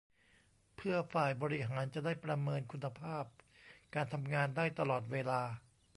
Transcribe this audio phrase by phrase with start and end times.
[0.75, 3.25] เพื่อฝ่ายบริหารจะได้ประเมินคุณภาพ
[3.95, 5.41] การทำงานได้ตลอดเวลา